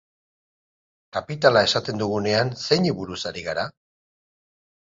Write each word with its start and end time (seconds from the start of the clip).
Kapitala 1.17 1.63
esaten 1.67 2.01
dugunean 2.03 2.51
zeini 2.65 2.97
buruz 3.03 3.21
ari 3.33 3.47
gara? 3.51 3.69